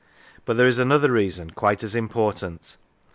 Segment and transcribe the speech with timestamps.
[0.45, 2.75] But there is another reason, quite as important.